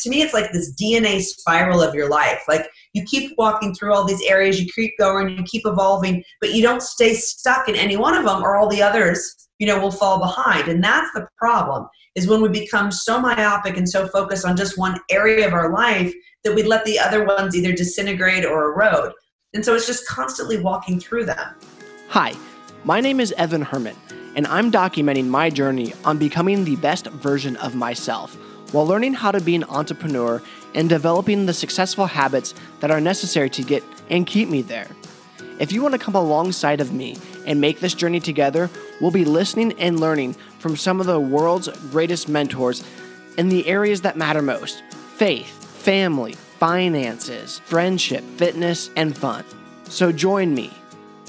[0.00, 2.42] to me, it's like this DNA spiral of your life.
[2.48, 6.52] Like you keep walking through all these areas, you keep going, you keep evolving, but
[6.52, 9.78] you don't stay stuck in any one of them, or all the others, you know,
[9.80, 10.68] will fall behind.
[10.68, 14.78] And that's the problem is when we become so myopic and so focused on just
[14.78, 16.12] one area of our life
[16.44, 19.12] that we let the other ones either disintegrate or erode.
[19.52, 21.54] And so it's just constantly walking through them.
[22.08, 22.34] Hi,
[22.84, 23.96] my name is Evan Herman,
[24.36, 28.36] and I'm documenting my journey on becoming the best version of myself
[28.74, 30.42] while learning how to be an entrepreneur
[30.74, 34.88] and developing the successful habits that are necessary to get and keep me there.
[35.60, 38.68] If you want to come alongside of me and make this journey together,
[39.00, 42.82] we'll be listening and learning from some of the world's greatest mentors
[43.38, 44.82] in the areas that matter most
[45.16, 49.44] faith, family, finances, friendship, fitness, and fun.
[49.84, 50.72] So join me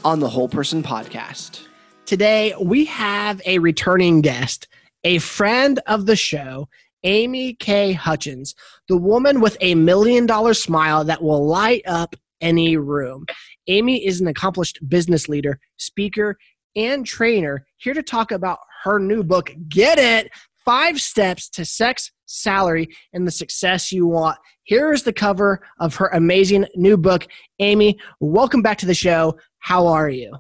[0.04, 1.68] on the Whole Person Podcast.
[2.08, 4.68] Today, we have a returning guest,
[5.04, 6.68] a friend of the show,
[7.06, 7.94] Amy K.
[7.94, 8.56] Hutchens,
[8.90, 13.26] the woman with a million dollar smile that will light up any room.
[13.68, 16.36] Amy is an accomplished business leader, speaker,
[16.76, 20.32] and trainer here to talk about her new book, Get It
[20.66, 24.38] Five Steps to Sex, Salary, and the Success You Want.
[24.64, 27.28] Here is the cover of her amazing new book.
[27.60, 29.38] Amy, welcome back to the show.
[29.60, 30.36] How are you?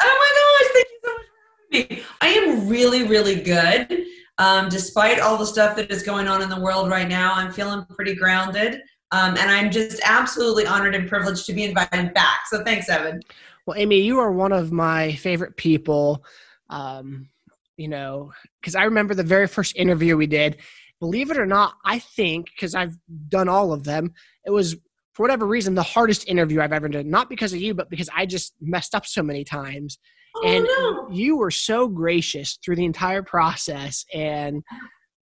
[0.00, 2.04] Oh my gosh, thank you so much for having me.
[2.22, 4.06] I am really, really good.
[4.38, 7.52] Um, despite all the stuff that is going on in the world right now, I'm
[7.52, 8.80] feeling pretty grounded.
[9.12, 12.40] Um, and I'm just absolutely honored and privileged to be invited back.
[12.50, 13.22] So thanks, Evan.
[13.64, 16.24] Well, Amy, you are one of my favorite people.
[16.68, 17.28] Um,
[17.76, 20.58] you know, because I remember the very first interview we did.
[20.98, 22.96] Believe it or not, I think because I've
[23.28, 24.14] done all of them,
[24.44, 24.76] it was
[25.12, 27.10] for whatever reason the hardest interview I've ever done.
[27.10, 29.98] Not because of you, but because I just messed up so many times.
[30.36, 31.08] Oh, and no.
[31.10, 34.62] you were so gracious through the entire process, and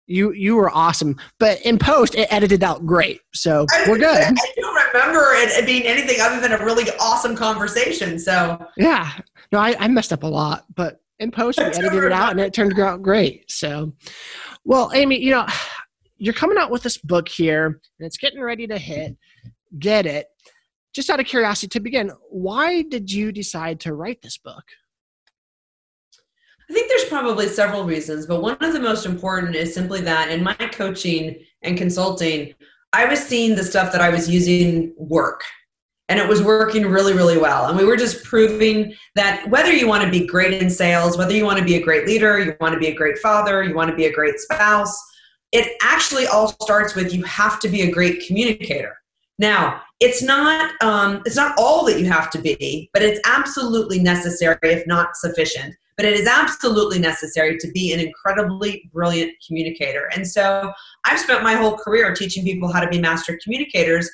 [0.06, 1.16] you you were awesome.
[1.38, 4.22] But in post, it edited out great, so I, we're good.
[4.22, 8.18] I don't remember it being anything other than a really awesome conversation.
[8.18, 9.12] So Yeah.
[9.52, 12.40] No, I, I messed up a lot, but in post we edited it out and
[12.40, 13.50] it turned out great.
[13.50, 13.92] So,
[14.64, 15.46] well, Amy, you know,
[16.18, 19.16] you're coming out with this book here and it's getting ready to hit.
[19.78, 20.26] Get it.
[20.94, 24.64] Just out of curiosity to begin, why did you decide to write this book?
[26.68, 30.30] I think there's probably several reasons, but one of the most important is simply that
[30.30, 32.54] in my coaching and consulting,
[32.92, 35.42] I was seeing the stuff that I was using work.
[36.08, 37.66] And it was working really, really well.
[37.66, 41.34] And we were just proving that whether you want to be great in sales, whether
[41.34, 43.74] you want to be a great leader, you want to be a great father, you
[43.74, 44.96] want to be a great spouse,
[45.52, 48.96] it actually all starts with you have to be a great communicator.
[49.38, 53.98] Now, it's not um, it's not all that you have to be, but it's absolutely
[53.98, 55.74] necessary, if not sufficient.
[55.96, 60.10] But it is absolutely necessary to be an incredibly brilliant communicator.
[60.14, 60.72] And so
[61.04, 64.10] I've spent my whole career teaching people how to be master communicators,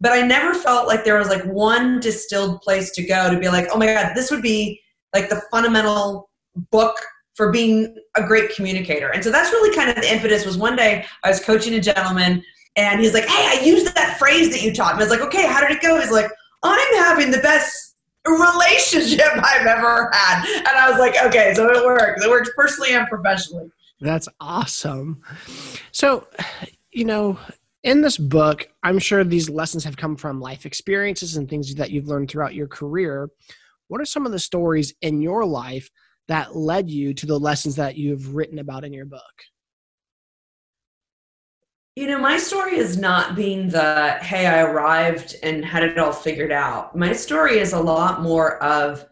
[0.00, 3.48] but I never felt like there was like one distilled place to go to be
[3.48, 4.80] like, oh my God, this would be
[5.14, 6.28] like the fundamental
[6.70, 6.96] book
[7.34, 9.08] for being a great communicator.
[9.08, 11.80] And so that's really kind of the impetus was one day I was coaching a
[11.80, 12.42] gentleman
[12.76, 15.02] and he's like, hey, I used that phrase that you taught me.
[15.02, 16.00] I was like, okay, how did it go?
[16.00, 16.30] He's like,
[16.62, 17.91] I'm having the best
[18.30, 20.46] relationship I've ever had.
[20.58, 22.24] And I was like, okay, so it works.
[22.24, 23.70] It works personally and professionally.
[24.00, 25.22] That's awesome.
[25.92, 26.26] So,
[26.92, 27.38] you know,
[27.84, 31.90] in this book, I'm sure these lessons have come from life experiences and things that
[31.90, 33.28] you've learned throughout your career.
[33.88, 35.90] What are some of the stories in your life
[36.28, 39.20] that led you to the lessons that you've written about in your book?
[41.94, 46.12] You know, my story is not being the, hey, I arrived and had it all
[46.12, 46.96] figured out.
[46.96, 49.04] My story is a lot more of,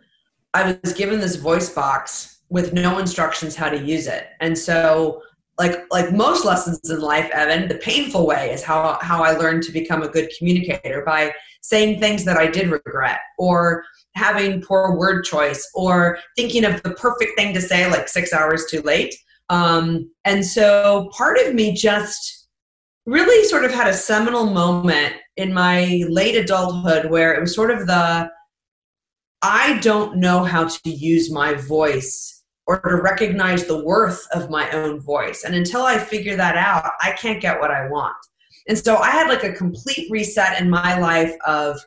[0.54, 4.28] I was given this voice box with no instructions how to use it.
[4.40, 5.22] And so,
[5.58, 9.62] like like most lessons in life, Evan, the painful way is how how I learned
[9.64, 14.96] to become a good communicator by saying things that I did regret or having poor
[14.96, 19.14] word choice or thinking of the perfect thing to say like six hours too late.
[19.50, 22.39] Um, and so part of me just
[23.06, 27.70] really sort of had a seminal moment in my late adulthood where it was sort
[27.70, 28.30] of the
[29.42, 34.70] I don't know how to use my voice or to recognize the worth of my
[34.70, 35.44] own voice.
[35.44, 38.16] And until I figure that out, I can't get what I want.
[38.68, 41.80] And so I had like a complete reset in my life of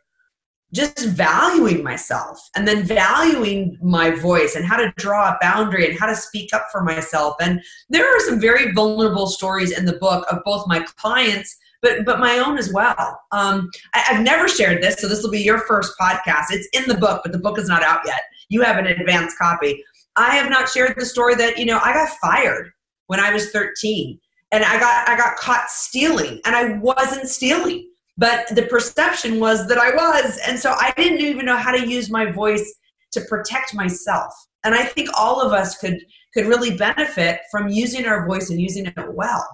[0.73, 5.97] just valuing myself and then valuing my voice and how to draw a boundary and
[5.97, 7.35] how to speak up for myself.
[7.39, 12.05] And there are some very vulnerable stories in the book of both my clients but
[12.05, 13.19] but my own as well.
[13.33, 16.45] Um, I, have never shared this, so this will be your first podcast.
[16.49, 18.21] It's in the book, but the book is not out yet.
[18.47, 19.83] You have an advanced copy.
[20.15, 22.71] I have not shared the story that you know I got fired
[23.07, 24.17] when I was 13,
[24.53, 29.68] and I got I got caught stealing and I wasn't stealing but the perception was
[29.68, 32.74] that I was and so I didn't even know how to use my voice
[33.12, 34.33] to protect myself
[34.63, 36.00] and I think all of us could
[36.33, 39.48] could really benefit from using our voice and using it well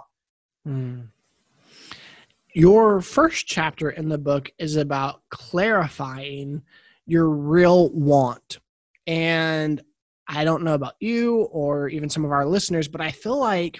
[0.68, 1.08] mm.
[2.54, 6.64] your first chapter in the book is about clarifying
[7.06, 8.60] your real want
[9.08, 9.82] and
[10.28, 13.80] I don't know about you or even some of our listeners but I feel like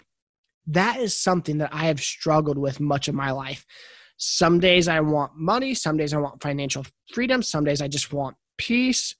[0.70, 3.66] that is something that I have struggled with much of my life.
[4.22, 8.12] Some days I want money, some days I want financial freedom, some days I just
[8.12, 9.16] want peace.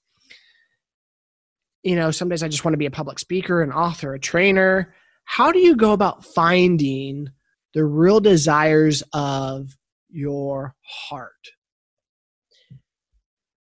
[1.82, 4.20] You know, some days I just want to be a public speaker, an author, a
[4.20, 4.94] trainer.
[5.24, 7.30] How do you go about finding
[7.72, 9.74] the real desires of
[10.10, 11.32] your heart?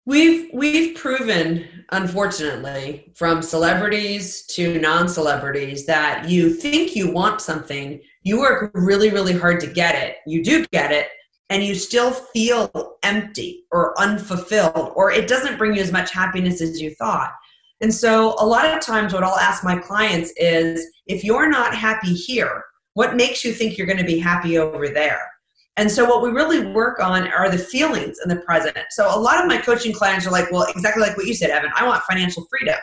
[0.06, 8.40] We've we've proven, unfortunately, from celebrities to non-celebrities that you think you want something, you
[8.40, 10.18] work really, really hard to get it.
[10.28, 11.08] You do get it,
[11.52, 16.62] and you still feel empty or unfulfilled, or it doesn't bring you as much happiness
[16.62, 17.34] as you thought.
[17.82, 21.76] And so, a lot of times, what I'll ask my clients is, if you're not
[21.76, 22.64] happy here,
[22.94, 25.28] what makes you think you're going to be happy over there?
[25.76, 28.78] And so, what we really work on are the feelings in the present.
[28.92, 31.50] So, a lot of my coaching clients are like, well, exactly like what you said,
[31.50, 32.80] Evan, I want financial freedom.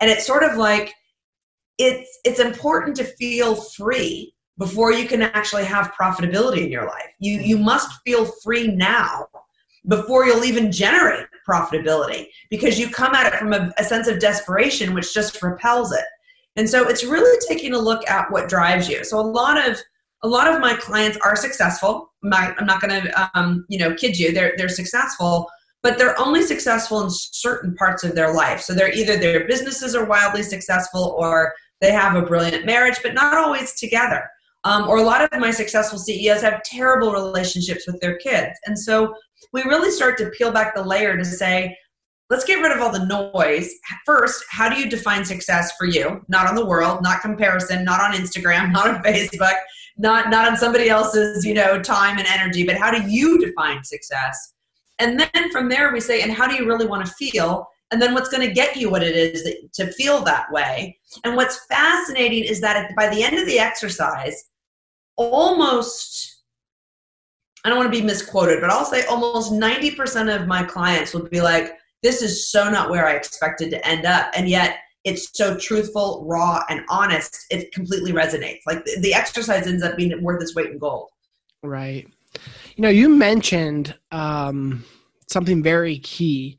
[0.00, 0.92] And it's sort of like,
[1.78, 7.08] it's, it's important to feel free before you can actually have profitability in your life.
[7.18, 9.26] You, you must feel free now
[9.88, 14.20] before you'll even generate profitability because you come at it from a, a sense of
[14.20, 16.04] desperation, which just repels it.
[16.56, 19.02] And so, it's really taking a look at what drives you.
[19.02, 19.78] So, a lot of
[20.22, 22.12] a lot of my clients are successful.
[22.22, 24.32] My, I'm not going to, um, you know, kid you.
[24.32, 25.48] They're they're successful,
[25.82, 28.60] but they're only successful in certain parts of their life.
[28.60, 33.14] So they're either their businesses are wildly successful, or they have a brilliant marriage, but
[33.14, 34.28] not always together.
[34.64, 38.78] Um, or a lot of my successful CEOs have terrible relationships with their kids, and
[38.78, 39.14] so
[39.52, 41.74] we really start to peel back the layer to say,
[42.28, 43.72] let's get rid of all the noise.
[44.04, 46.20] First, how do you define success for you?
[46.28, 49.56] Not on the world, not comparison, not on Instagram, not on Facebook
[50.00, 53.84] not not on somebody else's you know time and energy but how do you define
[53.84, 54.54] success
[54.98, 58.00] and then from there we say and how do you really want to feel and
[58.00, 61.36] then what's going to get you what it is that, to feel that way and
[61.36, 64.44] what's fascinating is that by the end of the exercise
[65.16, 66.42] almost
[67.64, 71.28] i don't want to be misquoted but i'll say almost 90% of my clients will
[71.28, 75.30] be like this is so not where i expected to end up and yet it's
[75.36, 78.60] so truthful, raw, and honest, it completely resonates.
[78.66, 81.08] Like the, exercise ends up being worth its weight in gold.
[81.62, 82.06] Right.
[82.76, 84.84] You know, you mentioned um,
[85.30, 86.58] something very key,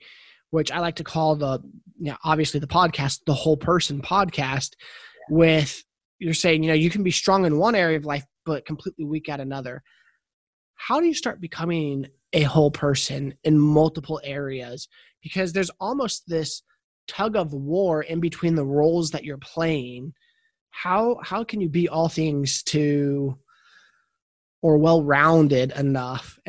[0.50, 1.62] which I like to call the,
[2.02, 4.76] you know, obviously the podcast, the whole person podcast,
[5.30, 5.38] yeah.
[5.38, 5.84] with
[6.20, 9.06] you're saying, you know, you can be strong in one area of life, but completely
[9.06, 9.82] weak at another.
[10.76, 14.88] How do you start becoming a whole person in multiple areas?
[15.22, 16.64] Because there's almost this
[17.08, 20.14] tug of war in between the roles that you're playing
[20.72, 23.38] how how can you be all things to
[24.62, 26.40] or well rounded enough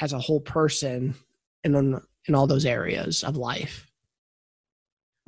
[0.00, 1.14] as a whole person
[1.64, 3.87] in in all those areas of life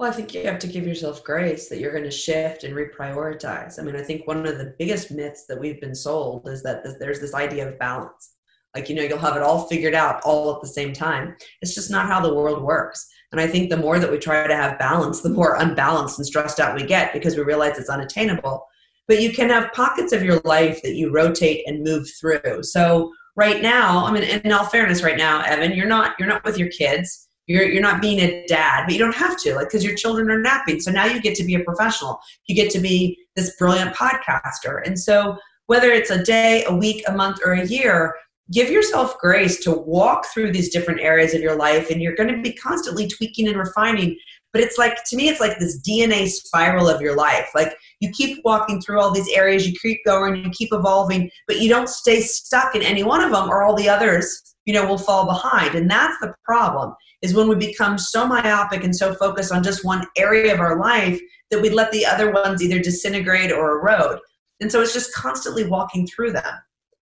[0.01, 2.75] well, I think you have to give yourself grace that you're going to shift and
[2.75, 3.79] reprioritize.
[3.79, 6.83] I mean, I think one of the biggest myths that we've been sold is that
[6.99, 8.37] there's this idea of balance.
[8.75, 11.37] Like, you know, you'll have it all figured out all at the same time.
[11.61, 13.07] It's just not how the world works.
[13.33, 16.27] And I think the more that we try to have balance, the more unbalanced and
[16.27, 18.67] stressed out we get because we realize it's unattainable.
[19.07, 22.63] But you can have pockets of your life that you rotate and move through.
[22.63, 26.45] So right now, I mean, in all fairness, right now, Evan, you're not you're not
[26.45, 27.29] with your kids.
[27.51, 30.31] You're you're not being a dad, but you don't have to, like, because your children
[30.31, 30.81] are napping.
[30.81, 32.21] So now you get to be a professional.
[32.47, 34.87] You get to be this brilliant podcaster.
[34.87, 38.15] And so whether it's a day, a week, a month, or a year,
[38.53, 42.33] give yourself grace to walk through these different areas of your life and you're going
[42.33, 44.17] to be constantly tweaking and refining
[44.53, 48.11] but it's like to me it's like this dna spiral of your life like you
[48.11, 51.89] keep walking through all these areas you keep going you keep evolving but you don't
[51.89, 55.27] stay stuck in any one of them or all the others you know will fall
[55.27, 59.63] behind and that's the problem is when we become so myopic and so focused on
[59.63, 63.79] just one area of our life that we let the other ones either disintegrate or
[63.79, 64.19] erode
[64.61, 66.55] and so it's just constantly walking through them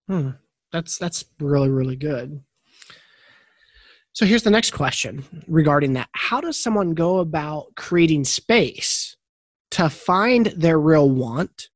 [0.07, 0.29] hmm.
[0.71, 2.41] That's that's really really good.
[4.13, 6.09] So here's the next question regarding that.
[6.13, 9.15] How does someone go about creating space
[9.71, 11.69] to find their real want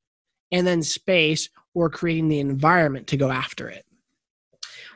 [0.52, 3.86] and then space or creating the environment to go after it?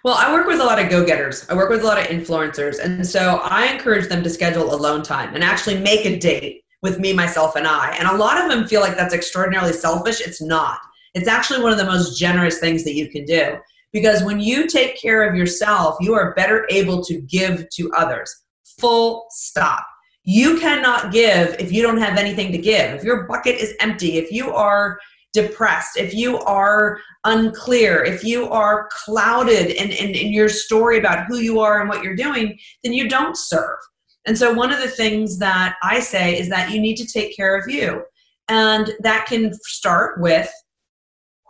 [0.03, 1.45] Well, I work with a lot of go getters.
[1.49, 2.79] I work with a lot of influencers.
[2.79, 6.99] And so I encourage them to schedule alone time and actually make a date with
[6.99, 7.95] me, myself, and I.
[7.97, 10.21] And a lot of them feel like that's extraordinarily selfish.
[10.21, 10.79] It's not
[11.13, 13.57] It's actually one of the most generous things that you can do
[13.91, 18.43] because when you take care of yourself, you are better able to give to others.
[18.79, 19.85] Full stop.
[20.23, 22.93] You cannot give if you don't have anything to give.
[22.93, 24.99] If your bucket is empty, if you are
[25.37, 31.25] depressed, if you are unclear, if you are clouded in, in, in your story about
[31.27, 33.77] who you are and what you're doing, then you don't serve.
[34.25, 37.35] And so, one of the things that I say is that you need to take
[37.35, 38.03] care of you.
[38.49, 40.51] And that can start with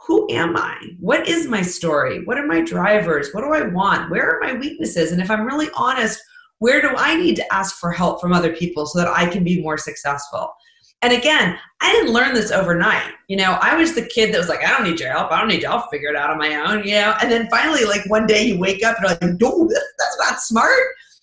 [0.06, 0.78] who am I?
[1.00, 2.24] What is my story?
[2.26, 3.30] What are my drivers?
[3.34, 4.10] What do I want?
[4.10, 5.12] Where are my weaknesses?
[5.12, 6.20] And if I'm really honest,
[6.60, 9.44] where do I need to ask for help from other people so that I can
[9.44, 10.54] be more successful?
[11.02, 13.14] And again, I didn't learn this overnight.
[13.28, 15.32] You know, I was the kid that was like, I don't need your help.
[15.32, 15.70] I don't need you.
[15.70, 17.16] I'll figure it out on my own, you know?
[17.22, 19.68] And then finally, like one day you wake up and you're like, no,
[20.00, 20.80] that's not smart.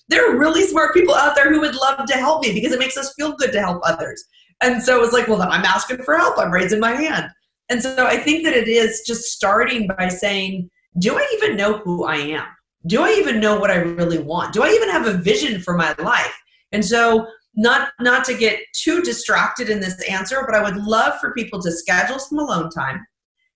[0.09, 2.79] There are really smart people out there who would love to help me because it
[2.79, 4.23] makes us feel good to help others.
[4.63, 6.39] And so it was like, well, then I'm asking for help.
[6.39, 7.31] I'm raising my hand.
[7.69, 11.79] And so I think that it is just starting by saying, do I even know
[11.79, 12.47] who I am?
[12.87, 14.53] Do I even know what I really want?
[14.53, 16.39] Do I even have a vision for my life?
[16.73, 17.27] And so
[17.57, 21.61] not not to get too distracted in this answer, but I would love for people
[21.63, 23.05] to schedule some alone time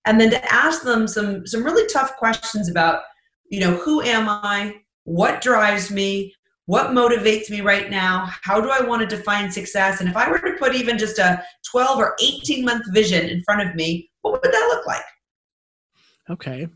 [0.05, 3.01] and then to ask them some some really tough questions about,
[3.49, 4.81] you know, who am I?
[5.03, 6.33] What drives me?
[6.65, 8.29] What motivates me right now?
[8.43, 10.01] How do I want to define success?
[10.01, 13.41] And if I were to put even just a 12 or 18 month vision in
[13.43, 15.01] front of me, what would that look like?
[16.29, 16.67] Okay.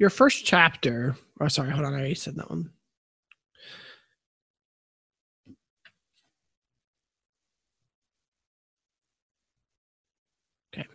[0.00, 1.70] Your first chapter Oh, sorry.
[1.70, 1.94] Hold on.
[1.94, 2.70] I already said that one.
[10.74, 10.86] Okay.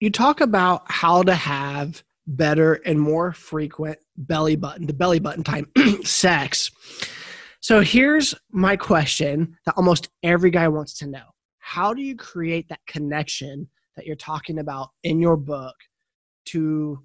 [0.00, 5.44] You talk about how to have better and more frequent belly button, the belly button
[5.44, 5.70] time
[6.02, 6.72] sex.
[7.60, 11.24] So here's my question that almost every guy wants to know.
[11.60, 15.76] How do you create that connection that you're talking about in your book
[16.46, 16.98] to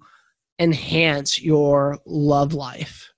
[0.60, 3.10] enhance your love life?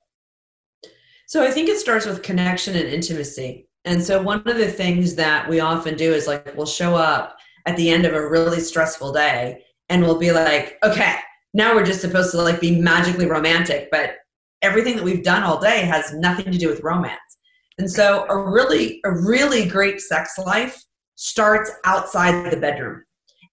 [1.26, 3.68] So I think it starts with connection and intimacy.
[3.84, 7.36] And so one of the things that we often do is like we'll show up
[7.66, 11.16] at the end of a really stressful day and we'll be like, okay,
[11.52, 14.16] now we're just supposed to like be magically romantic, but
[14.62, 17.18] everything that we've done all day has nothing to do with romance.
[17.78, 20.80] And so a really a really great sex life
[21.16, 23.04] starts outside the bedroom.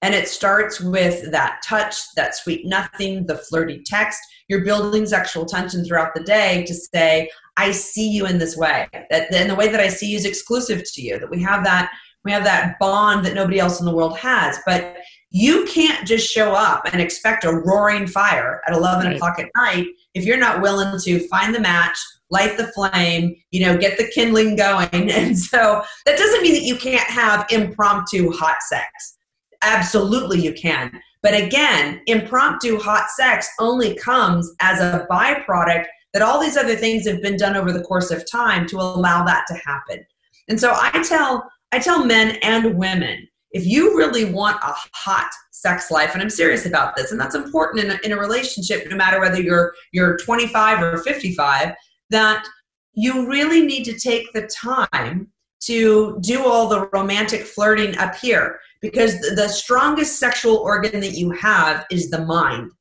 [0.01, 4.19] And it starts with that touch, that sweet nothing, the flirty text.
[4.47, 8.87] You're building sexual tension throughout the day to say, I see you in this way.
[9.09, 11.19] That and the way that I see you is exclusive to you.
[11.19, 11.91] That we have that
[12.23, 14.57] we have that bond that nobody else in the world has.
[14.65, 14.95] But
[15.31, 19.15] you can't just show up and expect a roaring fire at 11 right.
[19.15, 21.97] o'clock at night if you're not willing to find the match
[22.31, 26.63] light the flame you know get the kindling going and so that doesn't mean that
[26.63, 29.17] you can't have impromptu hot sex
[29.61, 30.99] Absolutely, you can.
[31.21, 37.07] But again, impromptu hot sex only comes as a byproduct that all these other things
[37.07, 40.05] have been done over the course of time to allow that to happen.
[40.47, 45.29] And so I tell I tell men and women, if you really want a hot
[45.51, 48.89] sex life, and I'm serious about this, and that's important in a, in a relationship,
[48.89, 51.73] no matter whether you're you're 25 or 55,
[52.09, 52.47] that
[52.93, 58.59] you really need to take the time to do all the romantic flirting up here
[58.81, 62.71] because the strongest sexual organ that you have is the mind.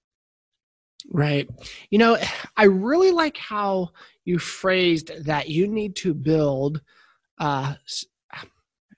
[1.11, 1.49] Right.
[1.91, 2.19] You know,
[2.57, 3.91] I really like how
[4.25, 6.81] you phrased that you need to build
[7.39, 7.75] uh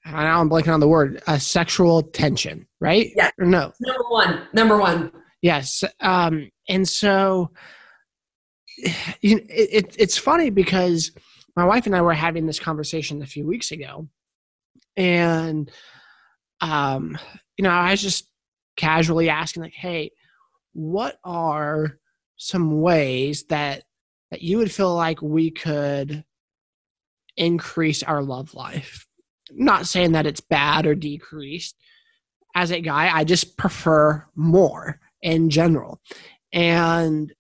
[0.06, 3.10] now I'm blanking on the word, a sexual tension, right?
[3.14, 3.30] Yeah.
[3.38, 3.72] Or no.
[3.80, 4.42] Number one.
[4.54, 5.12] Number one.
[5.42, 5.84] Yes.
[6.00, 7.50] Um, and so
[9.20, 11.12] you know, it, it, it's funny because
[11.56, 14.08] my wife and I were having this conversation a few weeks ago,
[14.96, 15.70] and
[16.60, 17.18] um,
[17.56, 18.28] you know, I was just
[18.76, 20.12] casually asking, like, "Hey,
[20.72, 21.98] what are
[22.36, 23.84] some ways that
[24.30, 26.24] that you would feel like we could
[27.36, 29.06] increase our love life?"
[29.52, 31.76] not saying that it's bad or decreased.
[32.54, 36.00] As a guy, I just prefer more in general,
[36.52, 37.32] and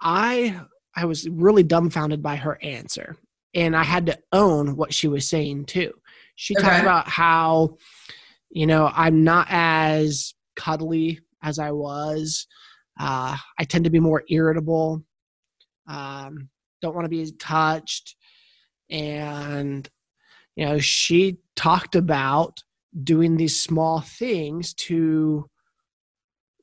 [0.00, 0.60] I
[0.96, 3.16] I was really dumbfounded by her answer.
[3.54, 5.92] And I had to own what she was saying too.
[6.34, 6.66] She okay.
[6.66, 7.76] talked about how,
[8.50, 12.46] you know, I'm not as cuddly as I was.
[12.98, 15.04] Uh, I tend to be more irritable.
[15.86, 16.48] Um,
[16.80, 18.16] don't want to be touched.
[18.90, 19.88] And,
[20.56, 22.62] you know, she talked about
[23.02, 25.48] doing these small things to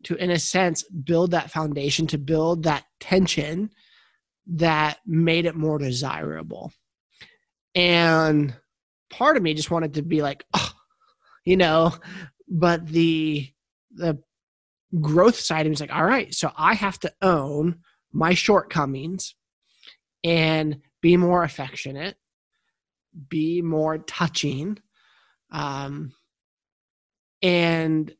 [0.03, 3.69] to in a sense build that foundation to build that tension
[4.47, 6.71] that made it more desirable.
[7.75, 8.53] And
[9.09, 10.71] part of me just wanted to be like, oh,
[11.45, 11.93] you know,
[12.47, 13.49] but the
[13.95, 14.19] the
[14.99, 17.79] growth side is like, all right, so I have to own
[18.11, 19.35] my shortcomings
[20.23, 22.15] and be more affectionate,
[23.29, 24.79] be more touching,
[25.51, 26.13] um,
[27.41, 28.13] and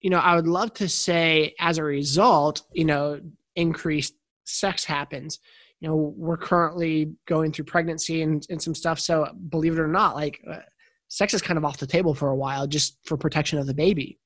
[0.00, 3.20] you know, I would love to say as a result, you know,
[3.56, 4.14] increased
[4.46, 5.38] sex happens.
[5.80, 8.98] You know, we're currently going through pregnancy and, and some stuff.
[8.98, 10.60] So believe it or not, like uh,
[11.08, 13.74] sex is kind of off the table for a while just for protection of the
[13.74, 14.18] baby.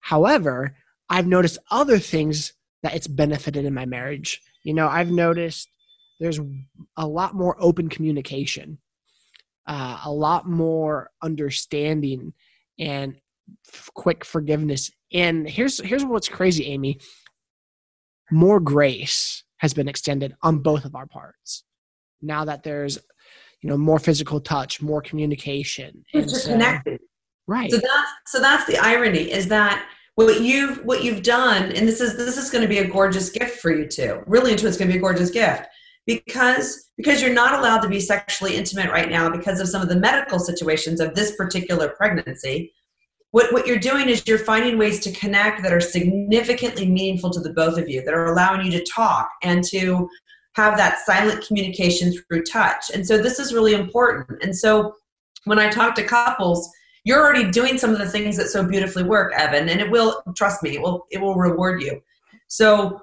[0.00, 0.76] However,
[1.08, 4.42] I've noticed other things that it's benefited in my marriage.
[4.64, 5.68] You know, I've noticed
[6.20, 6.40] there's
[6.96, 8.78] a lot more open communication,
[9.66, 12.32] uh, a lot more understanding,
[12.78, 13.16] and
[13.66, 14.90] f- quick forgiveness.
[15.12, 16.98] And here's here's what's crazy, Amy.
[18.30, 21.64] More grace has been extended on both of our parts.
[22.22, 22.98] Now that there's,
[23.60, 27.00] you know, more physical touch, more communication, and so, connected.
[27.46, 27.70] Right.
[27.70, 32.00] So that's so that's the irony is that what you've what you've done, and this
[32.00, 34.22] is this is going to be a gorgeous gift for you too.
[34.26, 35.66] Really into it's going to be a gorgeous gift
[36.06, 39.88] because because you're not allowed to be sexually intimate right now because of some of
[39.88, 42.72] the medical situations of this particular pregnancy
[43.34, 47.40] what, what you're doing is you're finding ways to connect that are significantly meaningful to
[47.40, 50.08] the both of you that are allowing you to talk and to
[50.54, 52.90] have that silent communication through touch.
[52.94, 54.40] And so this is really important.
[54.42, 54.94] And so
[55.44, 56.70] when i talk to couples
[57.04, 60.22] you're already doing some of the things that so beautifully work evan and it will
[60.36, 62.00] trust me it will it will reward you.
[62.46, 63.00] So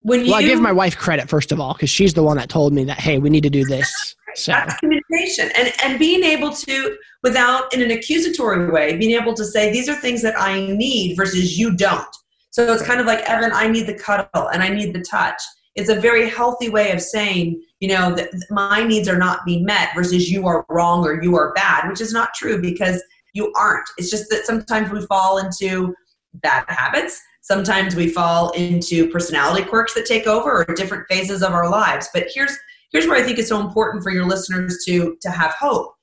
[0.00, 2.38] when you well i give my wife credit first of all because she's the one
[2.38, 4.52] that told me that hey we need to do this so.
[4.52, 5.50] That's communication.
[5.58, 9.88] And, and being able to, without in an accusatory way, being able to say, these
[9.88, 12.14] are things that I need versus you don't.
[12.50, 15.40] So it's kind of like, Evan, I need the cuddle and I need the touch.
[15.74, 19.64] It's a very healthy way of saying, you know, that my needs are not being
[19.64, 23.02] met versus you are wrong or you are bad, which is not true because
[23.34, 23.86] you aren't.
[23.98, 25.94] It's just that sometimes we fall into
[26.34, 27.20] bad habits.
[27.42, 32.08] Sometimes we fall into personality quirks that take over or different phases of our lives.
[32.12, 32.56] But here's
[32.96, 35.94] here's where I think it's so important for your listeners to to have hope.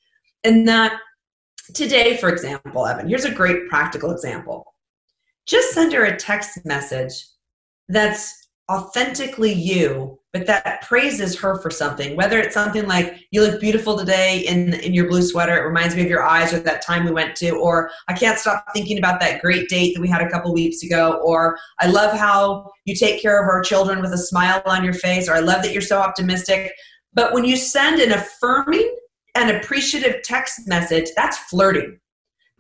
[0.44, 1.00] And that
[1.74, 4.76] today, for example, Evan, here's a great practical example.
[5.48, 7.26] Just send her a text message
[7.90, 13.62] that's authentically you but that praises her for something whether it's something like you look
[13.62, 16.82] beautiful today in in your blue sweater it reminds me of your eyes or that
[16.82, 20.10] time we went to or i can't stop thinking about that great date that we
[20.10, 24.02] had a couple weeks ago or i love how you take care of our children
[24.02, 26.74] with a smile on your face or i love that you're so optimistic
[27.14, 28.98] but when you send an affirming
[29.36, 32.00] and appreciative text message that's flirting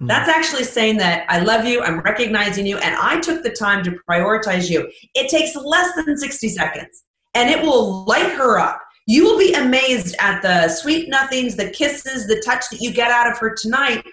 [0.01, 0.07] Mm-hmm.
[0.07, 3.83] That's actually saying that I love you, I'm recognizing you, and I took the time
[3.83, 4.89] to prioritize you.
[5.13, 7.03] It takes less than 60 seconds
[7.34, 8.80] and it will light her up.
[9.06, 13.12] You will be amazed at the sweet nothings, the kisses, the touch that you get
[13.12, 14.06] out of her tonight.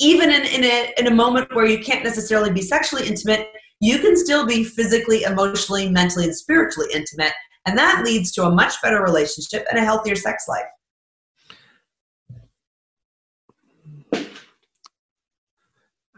[0.00, 3.48] Even in, in, a, in a moment where you can't necessarily be sexually intimate,
[3.80, 7.32] you can still be physically, emotionally, mentally, and spiritually intimate.
[7.66, 10.64] And that leads to a much better relationship and a healthier sex life.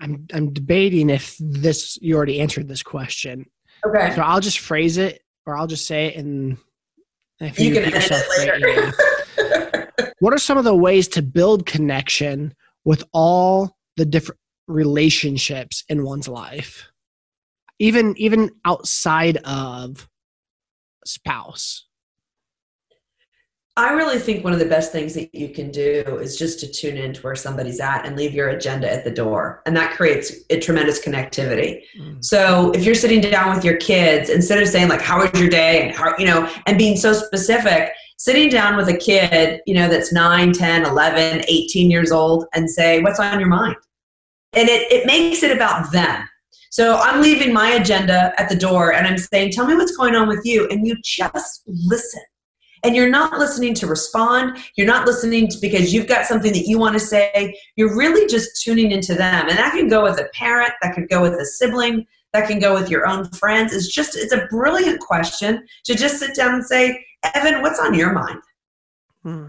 [0.00, 3.46] I'm I'm debating if this you already answered this question.
[3.84, 4.14] Okay.
[4.14, 6.56] So I'll just phrase it, or I'll just say it, and
[7.40, 8.94] if you, you can edit it
[9.36, 10.12] later.
[10.20, 16.04] what are some of the ways to build connection with all the different relationships in
[16.04, 16.90] one's life,
[17.80, 20.08] even even outside of
[21.04, 21.86] spouse?
[23.80, 26.70] I really think one of the best things that you can do is just to
[26.70, 29.62] tune in to where somebody's at and leave your agenda at the door.
[29.64, 31.80] And that creates a tremendous connectivity.
[31.98, 32.22] Mm.
[32.22, 35.48] So if you're sitting down with your kids, instead of saying like, how was your
[35.48, 35.86] day?
[35.86, 39.88] And how, you know, and being so specific, sitting down with a kid, you know,
[39.88, 43.76] that's 9, 10, 11, 18 years old and say, what's on your mind?
[44.52, 46.28] And it, it makes it about them.
[46.70, 50.14] So I'm leaving my agenda at the door and I'm saying, tell me what's going
[50.14, 50.68] on with you.
[50.68, 52.20] And you just listen
[52.82, 54.58] and you're not listening to respond.
[54.76, 57.58] You're not listening to because you've got something that you want to say.
[57.76, 59.48] You're really just tuning into them.
[59.48, 62.58] And that can go with a parent that could go with a sibling that can
[62.58, 63.72] go with your own friends.
[63.74, 67.94] It's just it's a brilliant question to just sit down and say evan what's on
[67.94, 68.40] your mind?
[69.22, 69.46] Hmm.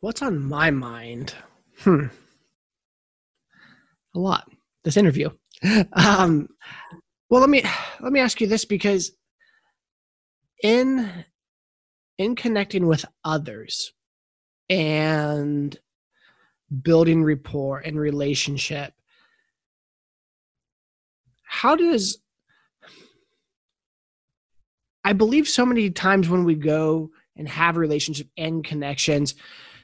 [0.00, 1.34] what's on my mind?
[1.80, 2.06] Hmm.
[4.14, 4.48] A lot.
[4.84, 5.30] This interview.
[5.92, 6.48] Um
[7.28, 7.64] well let me
[8.00, 9.10] let me ask you this because
[10.62, 11.10] in
[12.18, 13.92] in connecting with others
[14.68, 15.78] and
[16.82, 18.92] building rapport and relationship
[21.44, 22.18] how does
[25.04, 29.34] i believe so many times when we go and have relationship and connections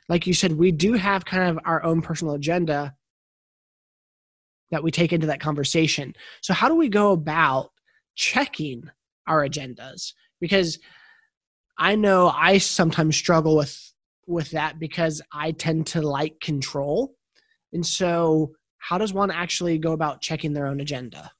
[0.08, 2.94] like you said, we do have kind of our own personal agenda
[4.70, 6.14] that we take into that conversation.
[6.40, 7.70] So, how do we go about
[8.14, 8.84] checking
[9.26, 10.12] our agendas?
[10.40, 10.78] Because
[11.82, 13.76] I know I sometimes struggle with
[14.28, 17.16] with that because I tend to like control.
[17.72, 21.32] And so, how does one actually go about checking their own agenda?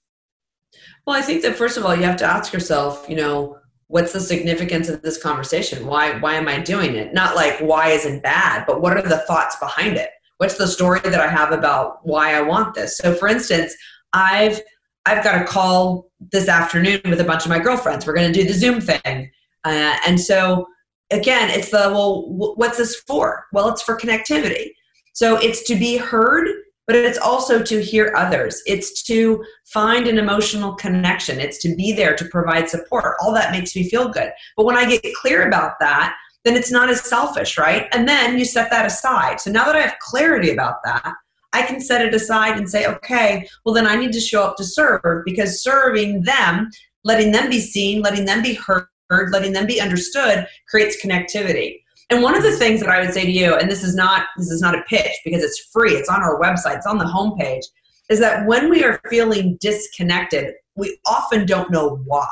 [1.07, 4.13] Well, I think that first of all, you have to ask yourself, you know, what's
[4.13, 5.87] the significance of this conversation?
[5.87, 7.15] Why why am I doing it?
[7.15, 10.11] Not like why isn't bad, but what are the thoughts behind it?
[10.39, 12.97] What's the story that I have about why I want this?
[12.97, 13.77] So for instance,
[14.13, 14.61] I've
[15.07, 18.09] I've got a call this afternoon with a bunch of my girlfriends.
[18.09, 19.31] We're going to do the Zoom thing.
[19.65, 20.67] Uh, and so
[21.11, 22.25] again, it's the well,
[22.57, 23.47] what's this for?
[23.53, 24.71] Well, it's for connectivity.
[25.13, 26.49] So it's to be heard
[26.87, 28.63] but it's also to hear others.
[28.67, 31.39] It's to find an emotional connection.
[31.39, 33.17] It's to be there to provide support.
[33.21, 34.33] All that makes me feel good.
[34.57, 37.87] But when I get clear about that, then it's not as selfish, right?
[37.93, 39.41] And then you set that aside.
[39.41, 41.15] So now that I have clarity about that,
[41.53, 44.57] I can set it aside and say, okay, well, then I need to show up
[44.57, 46.69] to serve because serving them,
[47.05, 48.87] letting them be seen, letting them be heard,
[49.31, 51.81] letting them be understood creates connectivity.
[52.11, 54.27] And one of the things that I would say to you, and this is not
[54.37, 57.05] this is not a pitch because it's free, it's on our website, it's on the
[57.05, 57.65] homepage,
[58.11, 62.29] is that when we are feeling disconnected, we often don't know why.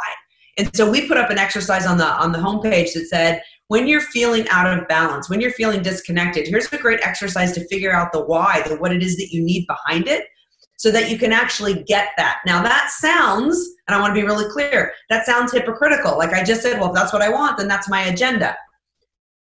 [0.59, 3.87] And so we put up an exercise on the on the homepage that said, when
[3.87, 7.93] you're feeling out of balance, when you're feeling disconnected, here's a great exercise to figure
[7.93, 10.25] out the why, the what it is that you need behind it,
[10.81, 12.39] so that you can actually get that.
[12.47, 16.17] Now that sounds, and I want to be really clear, that sounds hypocritical.
[16.17, 18.57] Like I just said, well, if that's what I want, then that's my agenda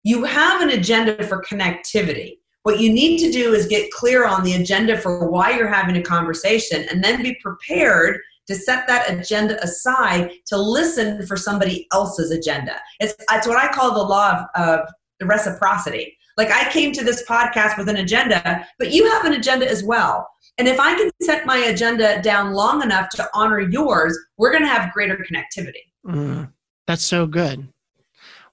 [0.08, 2.38] you have an agenda for connectivity.
[2.64, 5.98] What you need to do is get clear on the agenda for why you're having
[5.98, 11.88] a conversation and then be prepared to set that agenda aside to listen for somebody
[11.92, 12.80] else's agenda.
[13.02, 14.88] It's, it's what I call the law of, of
[15.28, 16.18] reciprocity.
[16.38, 19.84] Like I came to this podcast with an agenda, but you have an agenda as
[19.84, 20.26] well.
[20.58, 24.64] And if I can set my agenda down long enough to honor yours, we're going
[24.64, 25.84] to have greater connectivity.
[26.06, 26.52] Mm,
[26.88, 27.68] that's so good,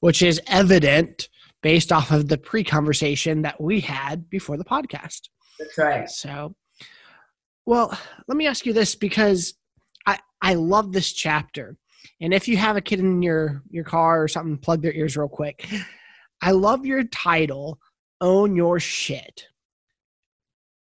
[0.00, 1.28] which is evident
[1.62, 5.28] based off of the pre conversation that we had before the podcast.
[5.58, 6.08] That's right.
[6.10, 6.54] So,
[7.64, 9.54] well, let me ask you this because
[10.06, 11.78] I, I love this chapter.
[12.20, 15.16] And if you have a kid in your, your car or something, plug their ears
[15.16, 15.66] real quick.
[16.42, 17.78] I love your title,
[18.20, 19.46] Own Your Shit.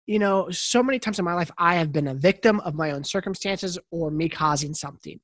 [0.07, 2.91] You know, so many times in my life, I have been a victim of my
[2.91, 5.19] own circumstances or me causing something.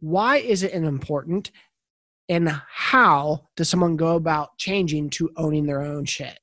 [0.00, 1.50] Why is it important?
[2.28, 6.38] and how does someone go about changing to owning their own shit?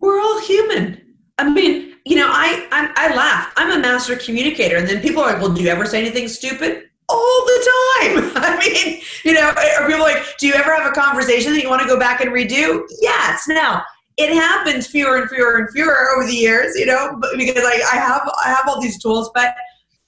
[0.00, 1.14] We're all human.
[1.38, 3.52] I mean, you know, I, I I laugh.
[3.56, 6.28] I'm a master communicator, and then people are like, "Well, do you ever say anything
[6.28, 8.32] stupid?" All the time.
[8.36, 11.68] I mean, you know, are people like, "Do you ever have a conversation that you
[11.68, 13.44] want to go back and redo?" Yes.
[13.48, 13.82] Now,
[14.16, 17.96] it happens fewer and fewer and fewer over the years, you know, because I, I
[17.96, 19.30] have I have all these tools.
[19.34, 19.54] But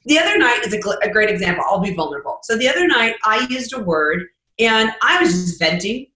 [0.04, 1.64] the other night is a, a great example.
[1.68, 2.38] I'll be vulnerable.
[2.42, 4.24] So the other night, I used a word
[4.58, 6.06] and I was just venting,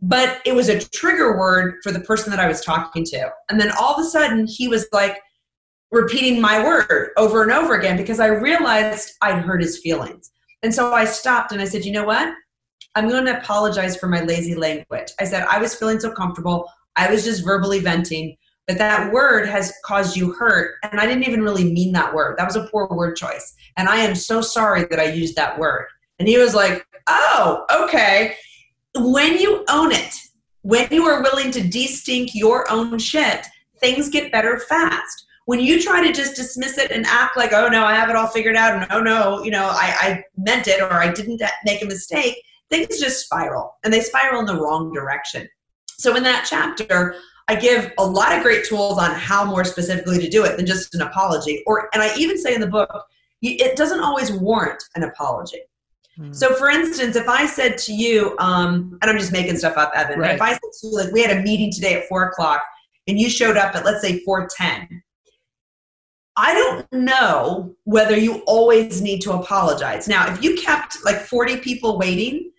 [0.00, 3.30] but it was a trigger word for the person that I was talking to.
[3.50, 5.20] And then all of a sudden, he was like
[5.90, 10.30] repeating my word over and over again because I realized I'd hurt his feelings.
[10.62, 12.32] And so I stopped and I said, you know what?
[12.94, 15.12] I'm going to apologize for my lazy language.
[15.18, 16.68] I said, I was feeling so comfortable.
[16.96, 20.74] I was just verbally venting, but that word has caused you hurt.
[20.82, 22.36] And I didn't even really mean that word.
[22.38, 23.54] That was a poor word choice.
[23.76, 25.86] And I am so sorry that I used that word.
[26.18, 28.34] And he was like, oh, okay.
[28.96, 30.14] When you own it,
[30.62, 33.46] when you are willing to de-stink your own shit,
[33.78, 35.26] things get better fast.
[35.46, 38.16] When you try to just dismiss it and act like, oh no, I have it
[38.16, 41.42] all figured out, and oh no, you know, I, I meant it or I didn't
[41.64, 42.36] make a mistake,
[42.68, 45.48] things just spiral and they spiral in the wrong direction.
[46.00, 47.16] So in that chapter,
[47.48, 50.64] I give a lot of great tools on how more specifically to do it than
[50.64, 51.62] just an apology.
[51.66, 53.04] Or and I even say in the book,
[53.42, 55.60] it doesn't always warrant an apology.
[56.16, 56.32] Hmm.
[56.32, 59.92] So, for instance, if I said to you, um, and I'm just making stuff up,
[59.94, 60.34] Evan, right.
[60.34, 62.62] if I said to you, like, we had a meeting today at four o'clock,
[63.06, 65.02] and you showed up at let's say four ten,
[66.36, 70.08] I don't know whether you always need to apologize.
[70.08, 72.50] Now, if you kept like 40 people waiting,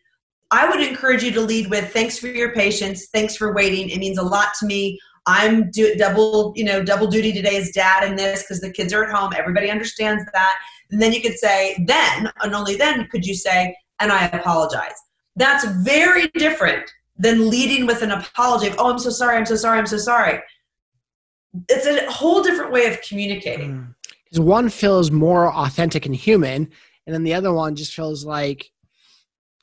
[0.51, 3.89] I would encourage you to lead with thanks for your patience, thanks for waiting.
[3.89, 4.99] It means a lot to me.
[5.25, 8.91] I'm do, double, you know, double duty today as dad in this because the kids
[8.91, 9.31] are at home.
[9.37, 10.55] Everybody understands that.
[10.89, 14.95] And then you could say, then, and only then could you say, and I apologize.
[15.35, 19.55] That's very different than leading with an apology of, oh, I'm so sorry, I'm so
[19.55, 20.39] sorry, I'm so sorry.
[21.69, 23.93] It's a whole different way of communicating.
[24.25, 24.47] Because mm.
[24.47, 26.69] one feels more authentic and human,
[27.05, 28.71] and then the other one just feels like,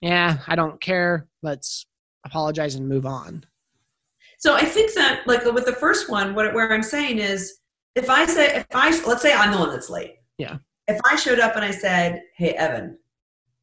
[0.00, 1.26] yeah, I don't care.
[1.42, 1.86] Let's
[2.24, 3.44] apologize and move on.
[4.38, 7.58] So I think that like with the first one, what where I'm saying is
[7.96, 10.16] if I say if I let's say I'm the one that's late.
[10.38, 10.58] Yeah.
[10.86, 12.98] If I showed up and I said, "Hey Evan,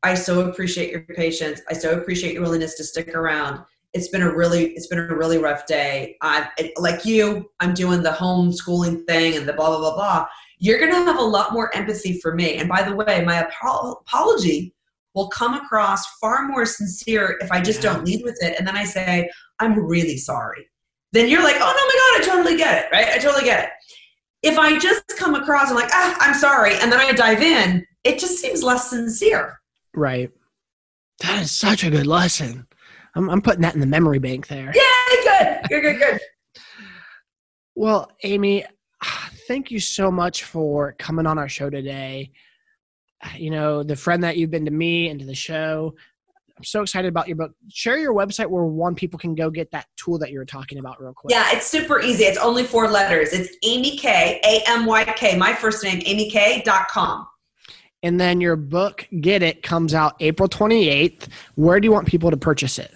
[0.04, 1.62] I so appreciate your patience.
[1.70, 3.64] I so appreciate your willingness to stick around.
[3.94, 6.18] It's been a really it's been a really rough day.
[6.22, 10.28] I like you, I'm doing the homeschooling thing and the blah blah blah blah.
[10.60, 12.58] You're going to have a lot more empathy for me.
[12.58, 14.75] And by the way, my apology
[15.16, 17.94] will come across far more sincere if I just yeah.
[17.94, 18.56] don't lead with it.
[18.60, 20.70] And then I say, I'm really sorry.
[21.14, 23.08] Then you're like, oh no, my God, I totally get it, right?
[23.08, 23.70] I totally get it.
[24.44, 27.86] If I just come across and like, ah, I'm sorry, and then I dive in,
[28.04, 29.60] it just seems less sincere.
[29.96, 30.30] Right.
[31.22, 32.68] That is such a good lesson.
[33.16, 34.74] I'm, I'm putting that in the memory bank there.
[34.76, 35.70] Yeah, good.
[35.70, 36.20] Good, good, good.
[37.76, 38.66] well, Amy,
[39.48, 42.32] thank you so much for coming on our show today.
[43.38, 45.96] You know, the friend that you've been to me and to the show.
[46.58, 47.52] I'm so excited about your book.
[47.70, 50.78] Share your website where one people can go get that tool that you were talking
[50.78, 51.32] about real quick.
[51.32, 52.24] Yeah, it's super easy.
[52.24, 53.34] It's only four letters.
[53.34, 57.28] It's Amy K, A M Y K, my first name, amyk.com.
[58.04, 61.28] And then your book, Get It, comes out April 28th.
[61.56, 62.94] Where do you want people to purchase it?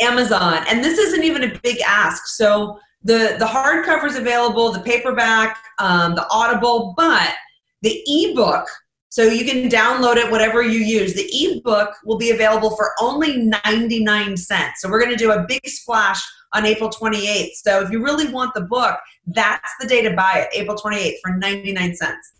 [0.00, 0.64] Amazon.
[0.68, 2.26] And this isn't even a big ask.
[2.26, 7.34] So the, the hardcover is available, the paperback, um, the Audible, but
[7.82, 8.66] the ebook
[9.12, 11.12] so you can download it, whatever you use.
[11.12, 14.80] The ebook will be available for only 99 cents.
[14.80, 16.18] So we're going to do a big splash
[16.54, 17.50] on April 28th.
[17.56, 21.16] So if you really want the book, that's the day to buy it, April 28th
[21.22, 22.32] for 99 cents.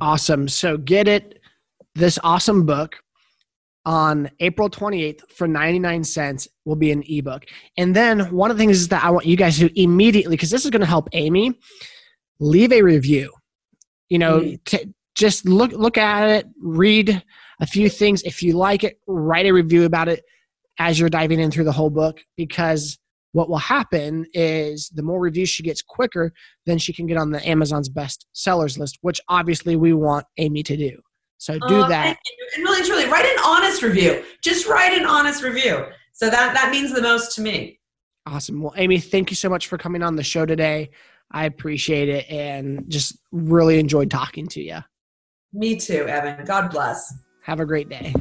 [0.00, 0.48] Awesome.
[0.48, 1.38] So get it,
[1.94, 2.96] this awesome book
[3.84, 7.44] on April 28th for 99 cents will be an ebook.
[7.76, 10.50] And then one of the things is that I want you guys to immediately, because
[10.50, 11.56] this is going to help Amy,
[12.40, 13.32] leave a review.
[14.08, 14.64] You know, mm.
[14.64, 17.22] t- just look look at it, read
[17.60, 18.22] a few things.
[18.22, 20.22] If you like it, write a review about it
[20.78, 22.98] as you're diving in through the whole book because
[23.32, 26.32] what will happen is the more reviews she gets quicker,
[26.64, 30.62] then she can get on the Amazon's best sellers list, which obviously we want Amy
[30.62, 30.98] to do.
[31.38, 32.16] So do uh, that.
[32.54, 34.24] And really truly write an honest review.
[34.42, 35.86] Just write an honest review.
[36.12, 37.78] So that that means the most to me.
[38.26, 38.60] Awesome.
[38.60, 40.90] Well, Amy, thank you so much for coming on the show today.
[41.30, 44.78] I appreciate it and just really enjoyed talking to you.
[45.52, 46.44] Me too, Evan.
[46.44, 47.14] God bless.
[47.42, 48.14] Have a great day.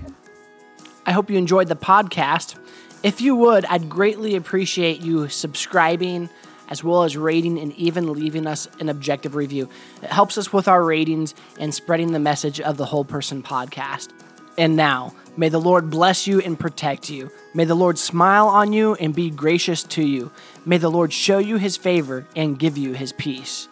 [1.05, 2.57] I hope you enjoyed the podcast.
[3.03, 6.29] If you would, I'd greatly appreciate you subscribing
[6.67, 9.69] as well as rating and even leaving us an objective review.
[10.01, 14.09] It helps us with our ratings and spreading the message of the Whole Person podcast.
[14.57, 17.29] And now, may the Lord bless you and protect you.
[17.53, 20.31] May the Lord smile on you and be gracious to you.
[20.65, 23.67] May the Lord show you his favor and give you his peace.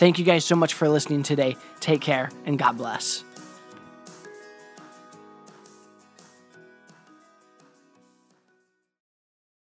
[0.00, 1.58] Thank you guys so much for listening today.
[1.80, 3.22] Take care and God bless.